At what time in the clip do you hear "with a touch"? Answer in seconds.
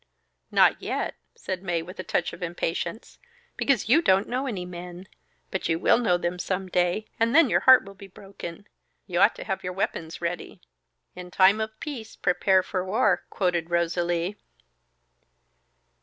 1.83-2.33